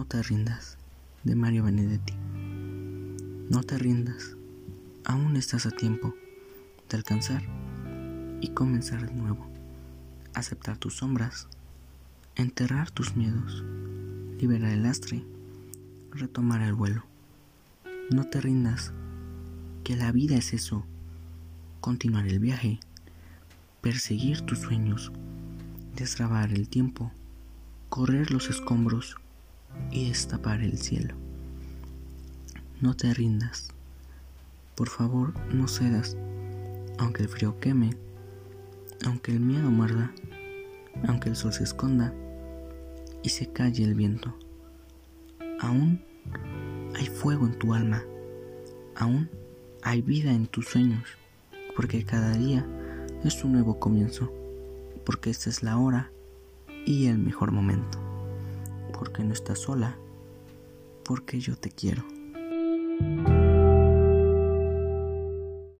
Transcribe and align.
te 0.00 0.22
rindas, 0.22 0.78
de 1.22 1.36
Mario 1.36 1.64
Benedetti. 1.64 2.14
No 3.50 3.62
te 3.62 3.78
rindas, 3.78 4.36
aún 5.04 5.36
estás 5.36 5.66
a 5.66 5.70
tiempo 5.70 6.14
de 6.88 6.96
alcanzar 6.96 7.42
y 8.40 8.48
comenzar 8.48 9.06
de 9.06 9.14
nuevo. 9.14 9.46
Aceptar 10.34 10.78
tus 10.78 10.96
sombras, 10.96 11.46
enterrar 12.36 12.90
tus 12.90 13.16
miedos, 13.16 13.62
liberar 14.40 14.72
el 14.72 14.82
lastre, 14.82 15.24
retomar 16.10 16.62
el 16.62 16.74
vuelo. 16.74 17.04
No 18.10 18.24
te 18.24 18.40
rindas, 18.40 18.92
que 19.84 19.94
la 19.94 20.10
vida 20.10 20.36
es 20.36 20.52
eso, 20.52 20.84
continuar 21.80 22.26
el 22.26 22.40
viaje, 22.40 22.80
perseguir 23.82 24.40
tus 24.40 24.58
sueños, 24.58 25.12
destrabar 25.94 26.52
el 26.52 26.68
tiempo, 26.68 27.12
correr 27.88 28.30
los 28.30 28.48
escombros 28.48 29.16
y 29.90 30.08
destapar 30.08 30.62
el 30.62 30.78
cielo. 30.78 31.14
No 32.80 32.94
te 32.94 33.12
rindas. 33.14 33.68
Por 34.74 34.88
favor, 34.88 35.34
no 35.52 35.68
cedas, 35.68 36.16
aunque 36.98 37.22
el 37.22 37.28
frío 37.28 37.60
queme, 37.60 37.96
aunque 39.04 39.32
el 39.32 39.40
miedo 39.40 39.70
muerda, 39.70 40.10
aunque 41.06 41.28
el 41.28 41.36
sol 41.36 41.52
se 41.52 41.64
esconda 41.64 42.12
y 43.22 43.28
se 43.28 43.52
calle 43.52 43.84
el 43.84 43.94
viento. 43.94 44.34
Aún 45.60 46.02
hay 46.96 47.06
fuego 47.06 47.46
en 47.46 47.58
tu 47.58 47.74
alma, 47.74 48.02
aún 48.96 49.30
hay 49.82 50.02
vida 50.02 50.32
en 50.32 50.46
tus 50.46 50.68
sueños, 50.68 51.04
porque 51.76 52.04
cada 52.04 52.32
día 52.32 52.66
es 53.24 53.44
un 53.44 53.52
nuevo 53.52 53.78
comienzo, 53.78 54.32
porque 55.04 55.30
esta 55.30 55.50
es 55.50 55.62
la 55.62 55.78
hora 55.78 56.10
y 56.84 57.06
el 57.06 57.18
mejor 57.18 57.52
momento 57.52 58.01
porque 59.02 59.24
no 59.24 59.32
estás 59.32 59.58
sola, 59.58 59.96
porque 61.04 61.40
yo 61.40 61.56
te 61.56 61.70
quiero. 61.72 62.04